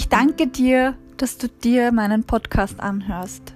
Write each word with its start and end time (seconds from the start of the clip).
Ich 0.00 0.08
danke 0.08 0.46
dir, 0.46 0.94
dass 1.18 1.36
du 1.36 1.46
dir 1.46 1.92
meinen 1.92 2.24
Podcast 2.24 2.80
anhörst. 2.80 3.52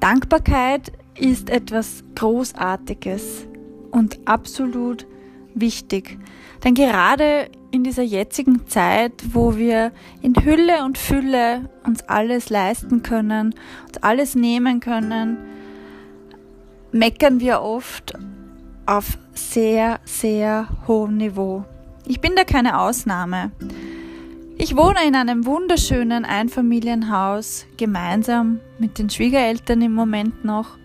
Dankbarkeit 0.00 0.92
ist 1.18 1.48
etwas 1.48 2.04
Großartiges 2.14 3.46
und 3.90 4.18
absolut 4.26 5.06
wichtig. 5.54 6.18
Denn 6.62 6.74
gerade 6.74 7.48
in 7.70 7.84
dieser 7.84 8.02
jetzigen 8.02 8.66
Zeit, 8.66 9.14
wo 9.32 9.56
wir 9.56 9.92
in 10.20 10.34
Hülle 10.34 10.84
und 10.84 10.98
Fülle 10.98 11.70
uns 11.86 12.02
alles 12.02 12.50
leisten 12.50 13.02
können, 13.02 13.54
uns 13.86 13.96
alles 14.02 14.34
nehmen 14.34 14.80
können, 14.80 15.38
meckern 16.92 17.40
wir 17.40 17.62
oft 17.62 18.12
auf 18.84 19.16
sehr, 19.32 20.00
sehr 20.04 20.68
hohem 20.86 21.16
Niveau. 21.16 21.64
Ich 22.04 22.20
bin 22.20 22.36
da 22.36 22.44
keine 22.44 22.78
Ausnahme. 22.78 23.52
Ich 24.58 24.74
wohne 24.74 25.06
in 25.06 25.14
einem 25.14 25.44
wunderschönen 25.44 26.24
Einfamilienhaus 26.24 27.66
gemeinsam 27.76 28.60
mit 28.78 28.98
den 28.98 29.10
Schwiegereltern 29.10 29.82
im 29.82 29.92
Moment 29.92 30.46
noch 30.46 30.78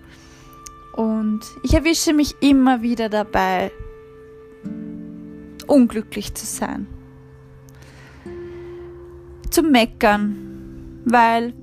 und 0.94 1.40
ich 1.64 1.74
erwische 1.74 2.12
mich 2.14 2.36
immer 2.42 2.82
wieder 2.82 3.08
dabei, 3.08 3.72
unglücklich 5.68 6.34
zu 6.34 6.46
sein. 6.46 6.86
Zu 9.50 9.64
meckern, 9.64 11.02
weil 11.06 11.54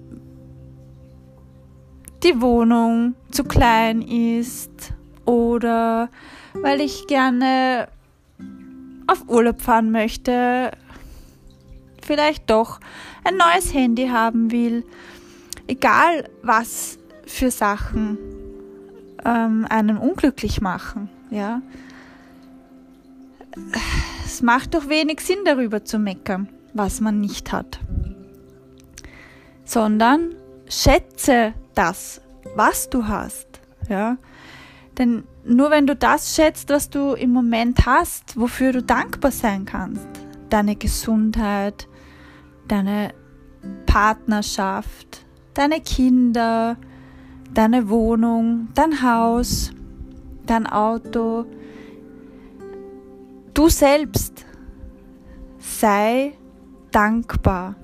die 2.22 2.40
Wohnung 2.40 3.16
zu 3.30 3.44
klein 3.44 4.00
ist 4.00 4.94
oder 5.27 6.08
weil 6.54 6.80
ich 6.80 7.06
gerne 7.06 7.88
auf 9.06 9.28
Urlaub 9.28 9.60
fahren 9.60 9.90
möchte, 9.90 10.72
vielleicht 12.09 12.48
doch 12.48 12.81
ein 13.23 13.37
neues 13.37 13.75
Handy 13.75 14.09
haben 14.09 14.51
will, 14.51 14.83
egal 15.67 16.28
was 16.42 16.98
für 17.27 17.51
Sachen 17.51 18.17
ähm, 19.27 19.67
einen 19.69 19.98
unglücklich 19.98 20.62
machen, 20.62 21.11
ja. 21.31 21.61
Es 24.25 24.41
macht 24.41 24.75
doch 24.75 24.89
wenig 24.89 25.20
Sinn 25.20 25.41
darüber 25.45 25.84
zu 25.84 25.98
meckern, 25.98 26.48
was 26.73 27.01
man 27.01 27.20
nicht 27.20 27.53
hat, 27.53 27.79
sondern 29.64 30.34
schätze 30.67 31.53
das, 31.75 32.23
was 32.55 32.89
du 32.89 33.06
hast, 33.06 33.61
ja. 33.91 34.17
Denn 34.97 35.25
nur 35.45 35.70
wenn 35.70 35.86
du 35.86 35.95
das 35.95 36.34
schätzt, 36.34 36.70
was 36.70 36.89
du 36.89 37.12
im 37.12 37.33
Moment 37.33 37.84
hast, 37.84 38.41
wofür 38.41 38.73
du 38.73 38.83
dankbar 38.83 39.31
sein 39.31 39.67
kannst, 39.67 40.27
deine 40.50 40.77
Gesundheit, 40.77 41.88
deine 42.66 43.14
Partnerschaft, 43.86 45.27
deine 45.55 45.80
Kinder, 45.80 46.77
deine 47.55 47.88
Wohnung, 47.88 48.68
dein 48.74 49.02
Haus, 49.02 49.72
dein 50.46 50.66
Auto, 50.66 51.46
du 53.55 53.68
selbst. 53.68 54.44
Sei 55.58 56.34
dankbar. 56.90 57.74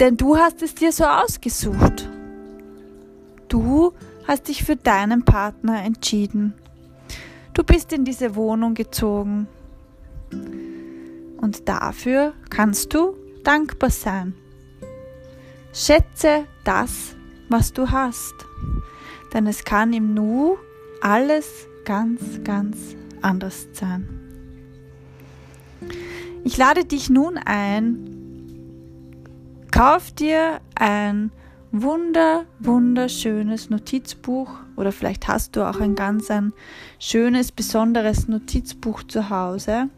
Denn 0.00 0.16
du 0.16 0.36
hast 0.36 0.62
es 0.62 0.74
dir 0.74 0.92
so 0.92 1.04
ausgesucht. 1.04 2.08
Du 3.48 3.92
hast 4.26 4.48
dich 4.48 4.64
für 4.64 4.76
deinen 4.76 5.24
Partner 5.24 5.82
entschieden. 5.82 6.54
Du 7.54 7.62
bist 7.62 7.92
in 7.92 8.04
diese 8.04 8.34
Wohnung 8.34 8.74
gezogen. 8.74 9.46
Und 11.40 11.68
dafür 11.68 12.34
kannst 12.50 12.92
du 12.92 13.16
dankbar 13.44 13.90
sein. 13.90 14.34
Schätze 15.72 16.46
das, 16.64 17.14
was 17.48 17.72
du 17.72 17.90
hast. 17.90 18.34
Denn 19.32 19.46
es 19.46 19.64
kann 19.64 19.92
im 19.92 20.14
Nu 20.14 20.56
alles 21.00 21.68
ganz, 21.84 22.42
ganz 22.42 22.96
anders 23.22 23.68
sein. 23.72 24.08
Ich 26.42 26.56
lade 26.56 26.84
dich 26.84 27.08
nun 27.08 27.38
ein, 27.38 28.10
kauf 29.70 30.10
dir 30.12 30.60
ein 30.74 31.30
wunder, 31.82 32.46
wunderschönes 32.60 33.68
Notizbuch 33.68 34.48
oder 34.76 34.92
vielleicht 34.92 35.26
hast 35.26 35.56
du 35.56 35.68
auch 35.68 35.80
ein 35.80 35.96
ganz 35.96 36.30
ein 36.30 36.52
schönes, 37.00 37.50
besonderes 37.50 38.28
Notizbuch 38.28 39.02
zu 39.02 39.28
Hause 39.28 39.88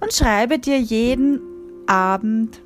und 0.00 0.12
schreibe 0.12 0.58
dir 0.58 0.80
jeden 0.80 1.40
Abend 1.86 2.62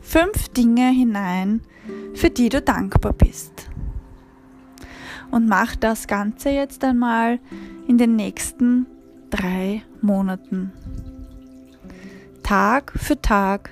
fünf 0.00 0.48
Dinge 0.48 0.90
hinein, 0.90 1.60
für 2.14 2.30
die 2.30 2.48
du 2.48 2.60
dankbar 2.60 3.12
bist. 3.12 3.52
Und 5.30 5.48
mach 5.48 5.76
das 5.76 6.08
Ganze 6.08 6.50
jetzt 6.50 6.82
einmal 6.82 7.38
in 7.86 7.96
den 7.96 8.16
nächsten 8.16 8.86
drei 9.30 9.82
Monaten. 10.00 10.72
Tag 12.42 12.92
für 12.96 13.22
Tag. 13.22 13.70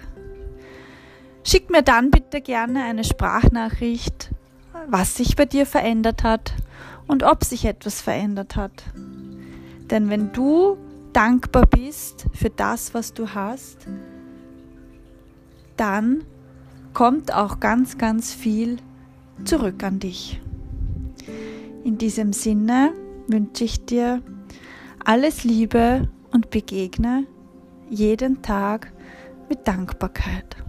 Schick 1.49 1.71
mir 1.71 1.83
dann 1.83 2.11
bitte 2.11 2.43
gerne 2.43 2.85
eine 2.85 3.05
Sprachnachricht, 3.05 4.33
was 4.87 5.17
sich 5.17 5.35
bei 5.35 5.47
dir 5.47 5.65
verändert 5.65 6.23
hat 6.23 6.53
und 7.07 7.23
ob 7.23 7.43
sich 7.43 7.65
etwas 7.65 8.03
verändert 8.03 8.55
hat. 8.55 8.85
Denn 9.91 10.11
wenn 10.11 10.31
du 10.35 10.77
dankbar 11.15 11.65
bist 11.65 12.27
für 12.35 12.51
das, 12.51 12.93
was 12.93 13.15
du 13.15 13.31
hast, 13.31 13.87
dann 15.79 16.23
kommt 16.93 17.33
auch 17.33 17.61
ganz, 17.61 17.97
ganz 17.97 18.35
viel 18.35 18.77
zurück 19.47 19.83
an 19.85 20.01
dich. 20.01 20.43
In 21.83 21.97
diesem 21.97 22.35
Sinne 22.35 22.93
wünsche 23.27 23.65
ich 23.65 23.87
dir 23.87 24.21
alles 25.03 25.45
Liebe 25.45 26.11
und 26.31 26.51
begegne 26.51 27.25
jeden 27.89 28.43
Tag 28.43 28.93
mit 29.49 29.67
Dankbarkeit. 29.67 30.68